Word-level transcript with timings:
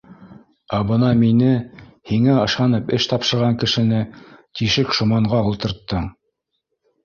Ә 0.77 0.77
бына 0.91 1.11
мине, 1.19 1.51
һиңә 2.13 2.39
ышанып 2.45 2.91
эш 2.99 3.07
тапшырған 3.13 3.61
кешене, 3.67 4.03
тишек 4.63 4.99
шоманға 5.01 5.47
ултырттың 5.53 6.13